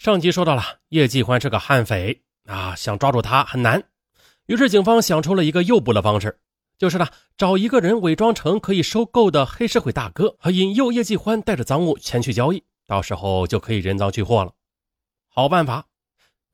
[0.00, 3.84] 上集说到了，叶继欢是个悍匪啊，想抓住他很难。
[4.46, 6.40] 于是警方想出了一个诱捕的方式，
[6.78, 14.52] 就是呢，找一个人伪装成可以收购的黑社会大哥，和引诱叶继欢带着赃物前去交易，到时候就可以人赃俱获了。
[15.28, 15.84] 好办法，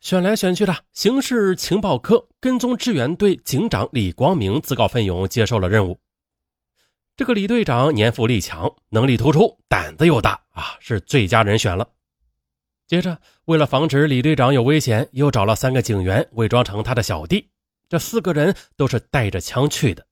[0.00, 6.00] 选来选去的，刑事情报科跟踪支援队警长李光明自告奋勇接受了任务。
[7.16, 11.88] 这个李队长年富力强，能力突出，胆子又大啊，是最佳人选了。
[12.86, 17.50] 接着，为了防止李队长有危险，又找了三个警员伪装成他的小弟。
[17.88, 20.06] 这四个人都是带着枪去的。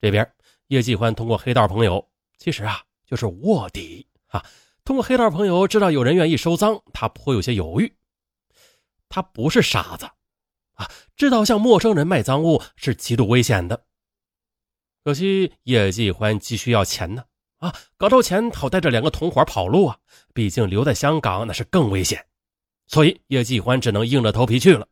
[0.00, 0.28] 这边，
[0.66, 4.44] 叶继欢通过黑道朋友，其实啊就是卧底啊。
[4.84, 7.92] 通过黑道朋友知道有人愿意收赃，他颇有些犹豫。
[9.08, 10.06] 他不是傻子
[10.74, 13.84] 啊，知道向陌生人卖赃物是极度危险的。
[15.04, 17.24] 可惜叶继欢急需要钱呢。
[17.62, 19.96] 啊，搞到钱好带着两个同伙跑路啊！
[20.34, 22.26] 毕竟留在香港那是更危险，
[22.88, 24.88] 所以叶继欢只能硬着头皮去了。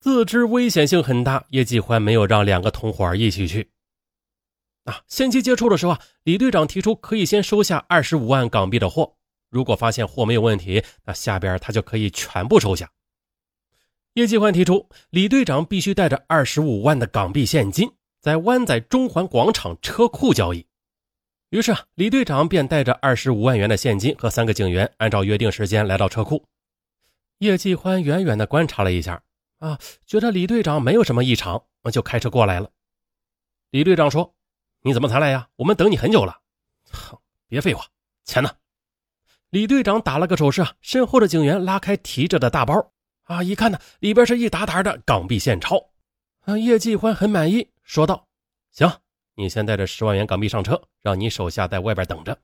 [0.00, 3.70] 自知危险性很大，叶继欢没有让两个同伙一起去。
[4.84, 9.16] 啊，先期接触的时候啊，李队长提出可以先收下二十五万港币的货，
[9.50, 12.90] 如果发现货没有问题，那下边他就可以全部收下。
[14.14, 20.66] 叶继欢提出，李队长必须带着二十五万的港币现金，在湾仔中环广场车库交易。
[21.50, 26.44] 于是啊，李队长便带着二十五万元的现金和三个警员，按照约定时间来到车库。
[27.38, 29.22] 叶继欢远远的观察了一下，
[29.60, 32.68] 啊，觉得李队长没有什么异常，就开车过来了。
[33.70, 34.34] 李队长说
[34.82, 35.48] ：“你怎么才来呀？
[35.54, 36.40] 我们等你很久了。”
[36.90, 37.86] 哼，别废话，
[38.24, 38.50] 钱呢？
[39.50, 45.90] 李队长打了个手势啊，身后的警员拉开提着的大包，啊，一看呢，里边是一沓沓的港币现钞。
[46.40, 48.26] 啊，叶继欢很满意，说道
[48.72, 48.90] ：“行。”
[49.36, 52.36] 你先带着十万元港币上车，让你手下在外边等着。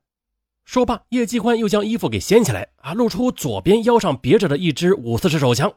[0.65, 5.75] 说罢，叶继欢又将衣服给掀起来，啊，露出左边腰上别着的一支五四式手枪。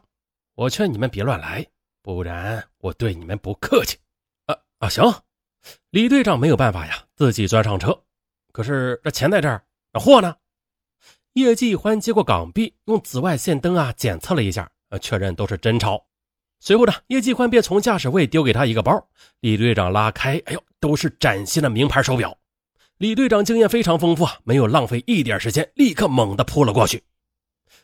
[0.54, 1.66] 我劝你们别乱来，
[2.02, 3.96] 不然我对你们不客气。
[4.44, 5.02] 啊啊，行。
[5.90, 7.98] 李队长没有办法呀，自己钻上车。
[8.52, 10.36] 可是这钱在这儿，那货呢？
[11.32, 16.06] 叶继欢接过港币，用紫外线灯啊检测了一下，啊，确认都是真钞。
[16.58, 19.06] 随后呢，叶继欢便从驾驶位丢给他一个包。
[19.40, 22.36] 李队长拉开，哎呦，都是崭新的名牌手表。
[22.98, 27.02] 李队长经验非常丰富啊，没有浪费一点时间，立刻猛地扑了过去。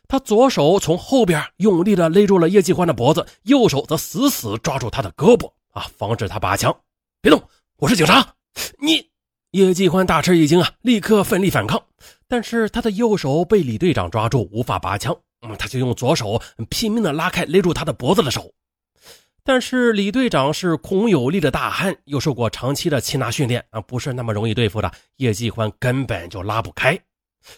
[0.08, 6.74] 他左手从后边用力地勒住了叶继欢的脖子，右手则死死抓住他的胳膊啊，防止他拔枪。
[7.20, 7.42] 别动，
[7.76, 8.34] 我是警察。
[8.80, 9.10] 你，
[9.50, 11.82] 叶继欢大吃一惊啊，立刻奋力反抗，
[12.26, 15.14] 但是他的右手被李队长抓住，无法拔枪。
[15.42, 16.40] 嗯，他就用左手
[16.70, 18.52] 拼命地拉开勒住他的脖子的手。
[19.44, 24.91] 但是李队长是孔有力的大汉，又受过长期的擒拿训练啊，不是那么容易对付的。
[25.16, 26.97] 叶继欢根本就拉不开，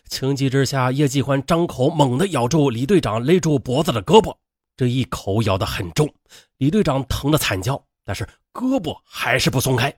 [0.09, 4.35] 情急之下，叶继欢张口猛地咬住李队长勒住脖子的胳膊，
[4.79, 6.11] 这一口咬得很重，
[6.57, 9.95] 李队长疼得惨叫，但是胳膊还是不松开。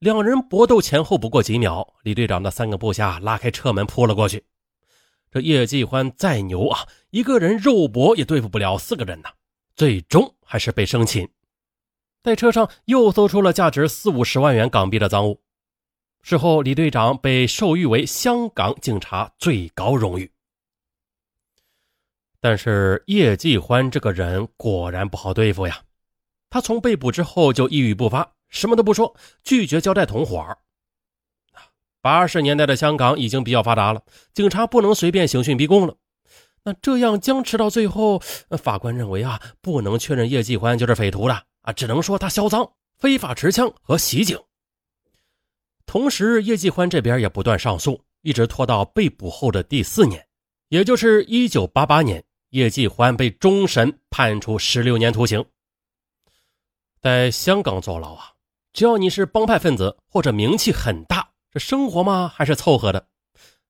[0.00, 4.42] 两人搏斗前后不过几秒，李队长的三个部下拉开车门扑了过去。
[5.30, 6.80] 这叶继欢再牛啊，
[7.10, 9.28] 一个人肉搏也对付不了四个人呢。
[9.80, 11.26] 最终还是被生擒，
[12.22, 15.40] 在车上又搜出了价值四五十万元港币的赃物。
[16.20, 20.30] 事后，李队长被授予为香港警察最高荣誉。
[22.42, 25.82] 但是叶继欢这个人果然不好对付呀，
[26.50, 30.58] 他从被捕之后就一语不发，什么都不说，拒绝交代同伙。
[32.02, 34.02] 八十年代的香港已经比较发达了，
[34.34, 35.96] 警察不能随便刑讯逼供了。
[36.62, 38.18] 那这样僵持到最后，
[38.62, 44.38] 法官认为啊，不能确认叶继欢就是匪徒了啊，只能说他销赃、非法持枪和袭警。
[45.86, 50.24] 同时，叶继欢这边也不断上诉，一直拖到被捕后的第四年，
[50.68, 55.44] 也就是一九八八年，叶继欢被终审判处十六年徒刑。
[57.00, 58.32] 在香港坐牢啊，
[58.74, 63.06] 只要你是帮派分子或者名气很大，这生活嘛还是凑合的。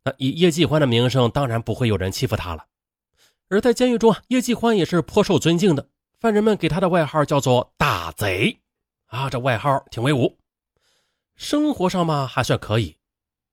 [0.04, 2.66] 那以叶继欢的名声，当然不会有人欺负他了。
[3.50, 5.88] 而在监狱中啊，叶继欢也是颇受尊敬的，
[6.20, 8.60] 犯人们给他的外号叫做“大贼”，
[9.06, 10.38] 啊，这外号挺威武。
[11.34, 12.96] 生活上嘛还算可以，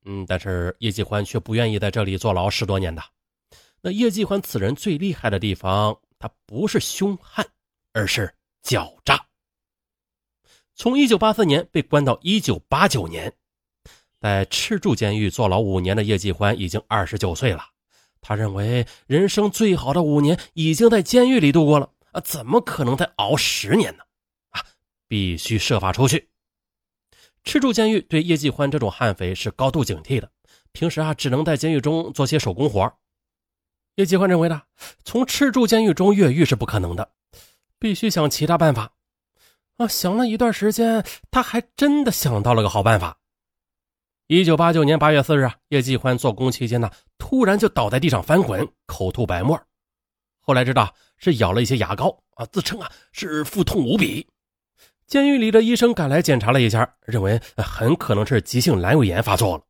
[0.05, 3.01] 嗯，但是叶继欢却不愿意在这里坐牢十多年的。
[3.81, 7.43] 那叶继欢此人最厉害的地方，他不是凶悍，
[7.93, 8.31] 而是
[8.63, 9.25] 狡诈。
[10.75, 13.33] 从1984年被关到1989年，
[14.19, 17.65] 在赤柱监狱坐牢五年的叶继欢已经29岁了。
[18.27, 24.03] 他认为人生最好的五年已经在监狱里度过了啊，怎么可能再熬十年呢？
[24.50, 24.59] 啊，
[25.07, 26.27] 必须设法出去。
[27.45, 30.29] 赤柱监狱对叶继欢这种悍匪是高度警惕的，
[30.74, 32.94] 平时啊只能在监狱中做些手工活。
[33.95, 34.62] 叶继欢认为呢，
[35.06, 37.09] 从赤柱监狱中越狱是不可能的，
[37.79, 38.91] 必须想其他办法。
[39.77, 43.16] 啊，想了一段时间，他还真的想到了个好办法。
[44.27, 49.57] 一九八九年八月四日啊，叶继欢做工期间呢，突然就倒在地上翻滚，口吐白沫。
[50.41, 54.27] 后来知道是咬了一些牙膏啊，自称啊是腹痛无比。
[55.06, 59.63] 监狱里的医生赶来检查了一下，认为很可能是急性阑尾炎发作了。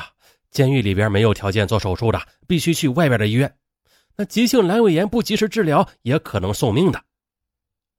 [0.00, 0.08] 啊，
[0.50, 3.54] 监狱里边没有条件做手术的，必须去外边的医院。
[4.16, 7.04] 那急性阑尾炎不及时治疗，也可能送命的。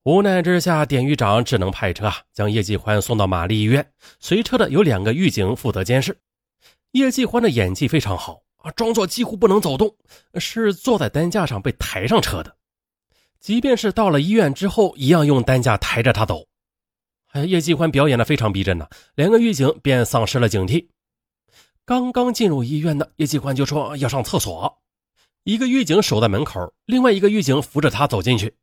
[0.04, 3.86] 无奈之下，典狱长只能派车啊，将叶继欢送到玛丽医院。
[4.18, 6.16] 随车的有两个狱警负责监视。
[6.92, 9.94] 叶继欢的演技非常好啊，装作几乎不能走动，
[10.36, 12.56] 是坐在担架上被抬上车的。
[13.40, 16.46] 即便是到了医院之后，一样用担架抬着他走。
[17.32, 20.88] 哎，叶继欢表演的非常逼真呐，两个狱警便丧失了警惕。
[21.84, 24.80] 刚刚进入医院的叶继欢就说要上厕所，
[25.44, 28.56] 一个狱警守在门口，另外一个狱警扶着他走进去。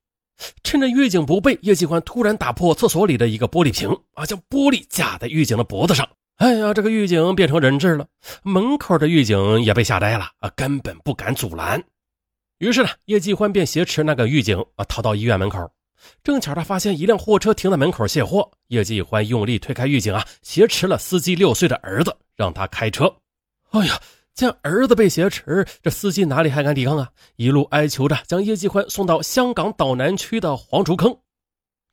[0.64, 6.08] 趁着狱警不备，叶继欢突然打破厕所里的一个玻璃瓶啊，将玻璃架在狱警的脖子上。
[6.38, 8.06] 哎呀，这个狱警变成人质了，
[8.44, 11.84] 门口的狱警也被吓呆了啊，根本不敢阻拦。
[12.60, 15.72] 于是呢，叶继欢便挟持那个狱警啊，逃到医院门口。
[16.24, 23.12] 正巧他发现一辆货车停在门口卸货，叶继欢用力推开狱警啊，挟持了司机六岁的儿子，让他开车。
[23.72, 24.00] 哎呀，
[24.38, 27.10] 见儿子被挟持，这司机哪里还敢抵抗啊？
[27.38, 31.18] 一路哀求着将叶继欢送到香港岛南区的黄竹坑。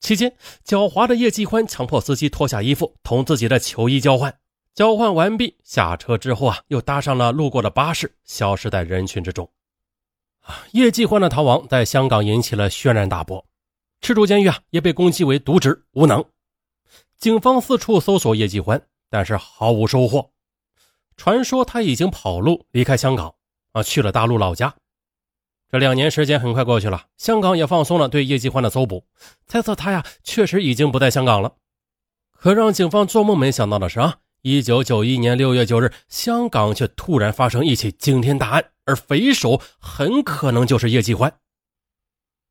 [0.00, 0.30] 期间，
[0.62, 4.36] 狡猾的叶继欢强迫司机脱下衣服，同自己的球衣交换。
[4.74, 9.50] 交换完毕，下车之后啊，又搭上了路过的巴士，消失在人群之中。
[10.72, 13.42] 叶继欢的逃亡在香港引起了轩然大波，
[14.02, 16.22] 赤柱监狱啊也被攻击为渎职无能。
[17.16, 20.30] 警方四处搜索叶继欢，但是毫无收获。
[21.16, 23.34] 传说他已经跑路离开香港
[23.72, 24.74] 啊，去了大陆老家。
[25.70, 29.06] 这两年时间很快过去了，香港也放松了对叶继欢的搜捕，
[29.46, 31.54] 猜测他呀确实已经不在香港了。
[32.30, 34.18] 可让警方做梦没想到的是啊。
[34.42, 41.38] 一九九一年六月九日，香港却突然发生一起惊天大案，而匪首很可能就是叶继欢。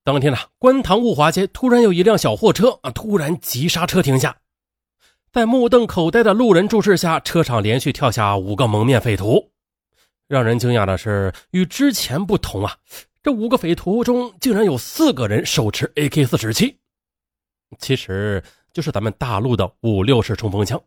[0.03, 4.37] 当天呢，观塘物华街突然有一辆小货车啊，突然急刹车停下，
[5.33, 9.49] 在目瞪口呆的路人注视下，车上连续跳下五个蒙面匪徒。
[10.27, 12.77] 让人惊讶的是，与之前不同啊，
[13.23, 16.77] 这五个匪徒中竟然有四个人手持 AK 四十七，
[17.79, 18.43] 其实
[18.73, 20.79] 就是咱们大陆的五六式冲锋枪。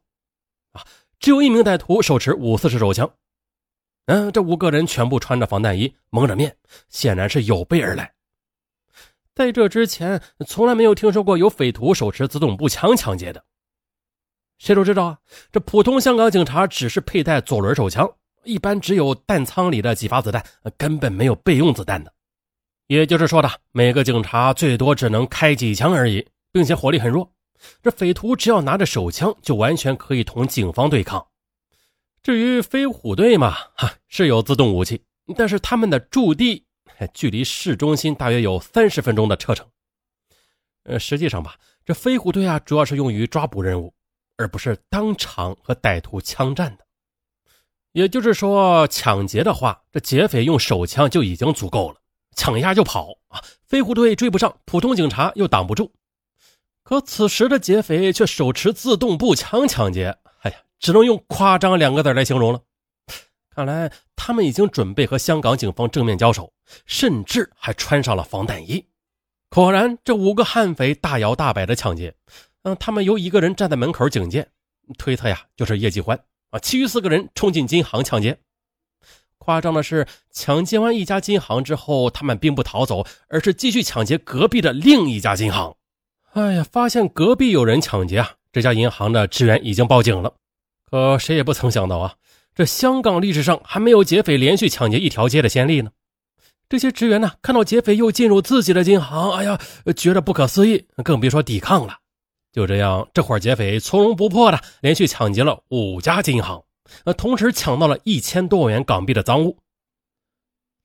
[0.71, 0.85] 啊
[1.19, 3.11] 只有一名歹徒手持五四式手枪。
[4.05, 6.57] 嗯，这五个人全部穿着防弹衣，蒙着面，
[6.89, 8.13] 显然是有备而来。
[9.35, 13.45] 在这之前，从来没有听说过有匪徒手持自动步枪抢劫的。
[14.59, 15.19] 谁都知道啊，
[15.53, 18.11] 这普通香港警察只是佩戴左轮手枪，
[18.45, 20.45] 一般只有弹仓里的几发子弹，
[20.77, 22.13] 根本没有备用子弹的。
[22.87, 27.31] 也就是说的，每个警察最多只能开几枪而已，并且火力很弱。
[27.83, 31.27] 这匪徒只要拿着手枪，就完全可以同警方对抗。
[32.23, 35.03] 至于飞虎队嘛，哈是有自动武器，
[35.37, 36.65] 但是他们的驻地
[37.13, 39.67] 距离市中心大约有三十分钟的车程。
[40.85, 43.93] 呃，实际上吧，这飞虎队啊，主要是用于抓捕任务，
[44.37, 46.85] 而不是当场和歹徒枪战的。
[47.93, 51.97] 也就是说，抢劫的话，这劫匪用手枪就已经足够了，
[52.35, 55.93] 抢一下就跑啊，飞虎队追不上，普通警察又挡不住。
[56.83, 62.61] 可此时的劫匪却手持自动步枪抢劫，哎呀，只能用夸张两个字来形容了。
[63.49, 66.53] 看来他们已经准备和香港警方正面交手，
[66.85, 68.87] 甚至还穿上了防弹衣。
[69.49, 72.15] 果然，这五个悍匪大摇大摆的抢劫，
[72.67, 74.49] 嗯，他们有一个人站在门口警戒，
[74.99, 76.19] 推测呀就是叶继欢
[76.51, 76.59] 啊。
[76.59, 78.37] 其余四个人冲进金行抢劫。
[79.39, 85.77] 夸张的是，抢劫完一家金行之后，他们并不逃走，而是继续抢劫隔壁的另一家金行。
[86.33, 88.33] 哎呀，发现隔壁有人抢劫啊！
[88.51, 90.35] 这家银行的职员已经报警了，
[90.91, 92.17] 可谁也不曾想到啊，
[92.53, 95.93] 这香港历史上还没有劫匪连续抢劫一条街的先例呢。
[96.69, 99.57] 这些职员呢，看到劫匪又进入自己的金行，哎呀，
[99.95, 101.99] 觉得不可思议，更别说抵抗了。
[102.57, 106.65] 就这样，这伙劫匪从容不迫的连续抢劫了五家金行，
[107.05, 109.59] 呃，同时抢到了一千多万元港币的赃物。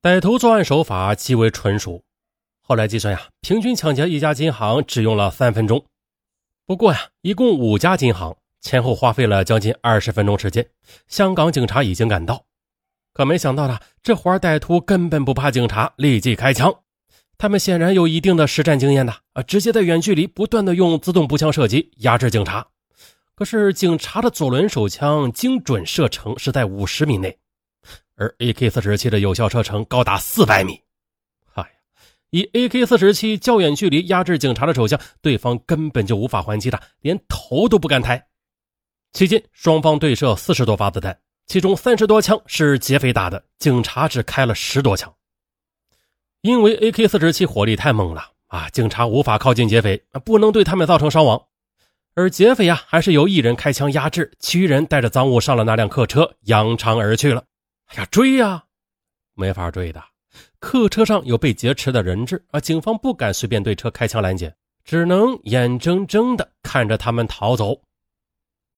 [0.01, 2.03] 歹徒作案手法极为纯熟。
[2.61, 5.85] 后来计算呀，平均抢劫一家金行只用了三分钟。
[6.65, 10.67] 不过呀，一共五家金行，前后花费了将近二十分钟时间。
[11.07, 12.43] 香港警察已经赶到，
[13.13, 16.75] 可没想到呢，这伙歹徒根本不怕警察，立即开枪。
[17.41, 22.63] 他们显然有一定的实战经验的啊，直接在远距离不断的用自动步枪射击压制警察。
[23.33, 27.35] 可是警察的左轮手枪精准射程是在五十米内。
[28.15, 30.79] 而 AK 四十七的有效射程高达四百米。
[31.51, 31.69] 嗨呀，
[32.29, 38.23] 以 AK 四十七较远距离压制警察的手枪，对方根本就无法还击的，连头都不敢抬。
[39.13, 41.17] 期间，双方对射四十多发子弹，
[41.47, 45.11] 其中三十多枪是劫匪打的，警察只开了十多枪。
[46.41, 51.39] 因为 AK 四十七火力太猛了啊，警察无法靠近劫匪，不能对他们造成伤亡。
[52.15, 57.43] 而劫匪呀，还是由一人开枪压制，其余人带着赃物上了那辆客车，扬长而去了。
[57.89, 58.63] 哎呀，追呀，
[59.35, 60.03] 没法追的，
[60.59, 67.79] 客车上有被劫持的人质啊，警方不敢随便对车开枪拦截，只能眼睁睁的看着他们逃走。